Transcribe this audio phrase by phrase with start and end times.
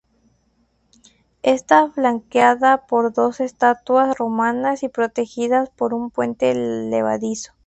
[1.43, 7.53] Está flanqueada por dos estatuas romanas y protegida por un puente levadizo.